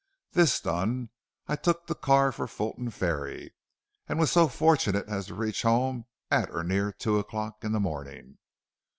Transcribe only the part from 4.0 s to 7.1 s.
and was so fortunate as to reach home at or near